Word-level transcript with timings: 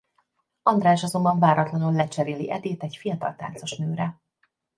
András 0.63 1.03
azonban 1.03 1.39
váratlanul 1.39 1.91
lecseréli 1.93 2.51
Edét 2.51 2.83
egy 2.83 2.95
fiatal 2.95 3.35
táncosnőre. 3.35 4.21